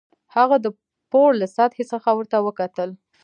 [0.35, 0.67] هغه د
[1.11, 2.89] پوړ له سطحې څخه ورته وکتل